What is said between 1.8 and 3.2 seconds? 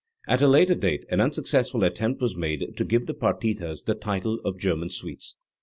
attempt was made to give the